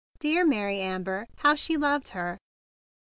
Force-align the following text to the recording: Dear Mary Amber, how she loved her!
Dear 0.17 0.43
Mary 0.47 0.79
Amber, 0.79 1.27
how 1.37 1.53
she 1.53 1.77
loved 1.77 2.07
her! 2.07 2.39